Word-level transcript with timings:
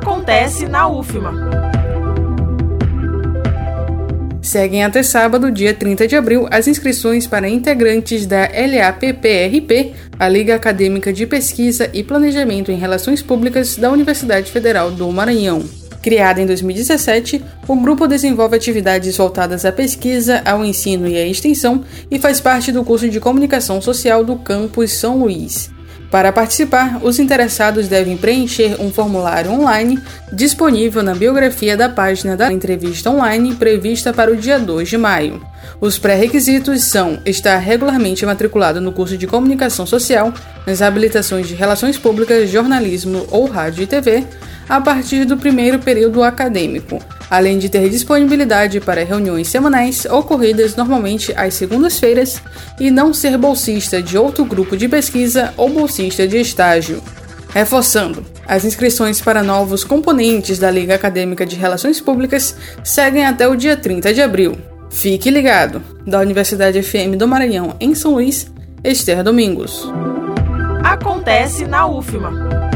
Acontece 0.00 0.66
na 0.66 0.88
UFMA. 0.88 1.34
Seguem 4.40 4.82
até 4.82 5.02
sábado, 5.02 5.52
dia 5.52 5.74
30 5.74 6.08
de 6.08 6.16
abril, 6.16 6.48
as 6.50 6.66
inscrições 6.66 7.26
para 7.26 7.46
integrantes 7.46 8.24
da 8.24 8.48
LAPPRP, 8.48 9.92
a 10.18 10.26
Liga 10.26 10.54
Acadêmica 10.54 11.12
de 11.12 11.26
Pesquisa 11.26 11.90
e 11.92 12.02
Planejamento 12.02 12.72
em 12.72 12.78
Relações 12.78 13.20
Públicas 13.20 13.76
da 13.76 13.92
Universidade 13.92 14.50
Federal 14.50 14.90
do 14.90 15.12
Maranhão. 15.12 15.62
Criada 16.02 16.40
em 16.40 16.46
2017, 16.46 17.44
o 17.68 17.76
grupo 17.76 18.06
desenvolve 18.08 18.56
atividades 18.56 19.18
voltadas 19.18 19.66
à 19.66 19.70
pesquisa, 19.70 20.40
ao 20.46 20.64
ensino 20.64 21.06
e 21.06 21.18
à 21.18 21.26
extensão 21.26 21.84
e 22.10 22.18
faz 22.18 22.40
parte 22.40 22.72
do 22.72 22.82
curso 22.82 23.06
de 23.10 23.20
Comunicação 23.20 23.82
Social 23.82 24.24
do 24.24 24.36
campus 24.36 24.92
São 24.92 25.18
Luís. 25.18 25.70
Para 26.10 26.32
participar, 26.32 26.98
os 27.02 27.20
interessados 27.20 27.86
devem 27.86 28.16
preencher 28.16 28.76
um 28.80 28.90
formulário 28.90 29.52
online 29.52 30.02
disponível 30.32 31.04
na 31.04 31.14
biografia 31.14 31.76
da 31.76 31.88
página 31.88 32.36
da 32.36 32.52
entrevista 32.52 33.08
online 33.08 33.54
prevista 33.54 34.12
para 34.12 34.32
o 34.32 34.36
dia 34.36 34.58
2 34.58 34.88
de 34.88 34.98
maio. 34.98 35.40
Os 35.80 36.00
pré-requisitos 36.00 36.82
são 36.82 37.20
estar 37.24 37.56
regularmente 37.58 38.26
matriculado 38.26 38.80
no 38.80 38.90
curso 38.90 39.16
de 39.16 39.28
Comunicação 39.28 39.86
Social, 39.86 40.34
nas 40.66 40.82
habilitações 40.82 41.46
de 41.46 41.54
Relações 41.54 41.96
Públicas, 41.96 42.50
Jornalismo 42.50 43.26
ou 43.30 43.46
Rádio 43.46 43.84
e 43.84 43.86
TV, 43.86 44.26
a 44.70 44.80
partir 44.80 45.24
do 45.24 45.36
primeiro 45.36 45.80
período 45.80 46.22
acadêmico, 46.22 47.00
além 47.28 47.58
de 47.58 47.68
ter 47.68 47.88
disponibilidade 47.88 48.80
para 48.80 49.04
reuniões 49.04 49.48
semanais 49.48 50.04
ocorridas 50.04 50.76
normalmente 50.76 51.34
às 51.36 51.54
segundas-feiras 51.54 52.40
e 52.78 52.88
não 52.88 53.12
ser 53.12 53.36
bolsista 53.36 54.00
de 54.00 54.16
outro 54.16 54.44
grupo 54.44 54.76
de 54.76 54.88
pesquisa 54.88 55.52
ou 55.56 55.68
bolsista 55.68 56.26
de 56.26 56.38
estágio. 56.38 57.02
Reforçando, 57.52 58.24
as 58.46 58.64
inscrições 58.64 59.20
para 59.20 59.42
novos 59.42 59.82
componentes 59.82 60.56
da 60.56 60.70
Liga 60.70 60.94
Acadêmica 60.94 61.44
de 61.44 61.56
Relações 61.56 62.00
Públicas 62.00 62.54
seguem 62.84 63.26
até 63.26 63.48
o 63.48 63.56
dia 63.56 63.76
30 63.76 64.14
de 64.14 64.22
abril. 64.22 64.56
Fique 64.88 65.30
ligado! 65.30 65.82
Da 66.06 66.20
Universidade 66.20 66.80
FM 66.80 67.16
do 67.18 67.26
Maranhão, 67.26 67.74
em 67.80 67.92
São 67.92 68.12
Luís, 68.14 68.46
Esther 68.84 69.24
Domingos. 69.24 69.84
Acontece 70.84 71.66
na 71.66 71.88
UFMA. 71.88 72.69